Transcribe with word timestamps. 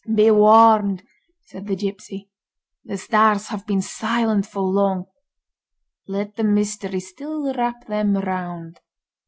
"Be 0.15 0.31
warned!" 0.31 1.03
said 1.45 1.67
the 1.67 1.75
gipsy. 1.75 2.27
"The 2.83 2.97
Stars 2.97 3.49
have 3.49 3.67
been 3.67 3.83
silent 3.83 4.47
for 4.47 4.61
long; 4.61 5.05
let 6.07 6.37
the 6.37 6.43
mystery 6.43 6.99
still 6.99 7.53
wrap 7.53 7.85
them 7.85 8.17
round." 8.17 8.79